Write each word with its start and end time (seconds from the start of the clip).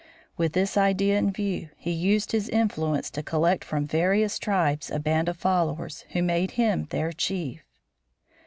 With 0.35 0.53
this 0.53 0.77
idea 0.77 1.19
in 1.19 1.29
view 1.29 1.69
he 1.77 1.91
used 1.91 2.31
his 2.31 2.49
influence 2.49 3.11
to 3.11 3.21
collect 3.21 3.63
from 3.63 3.85
various 3.85 4.39
tribes 4.39 4.89
a 4.89 4.97
band 4.97 5.29
of 5.29 5.37
followers, 5.37 6.05
who 6.13 6.23
made 6.23 6.49
him 6.57 6.87
their 6.89 7.11
chief. 7.11 7.63